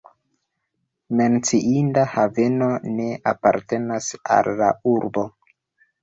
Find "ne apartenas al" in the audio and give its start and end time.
2.93-4.49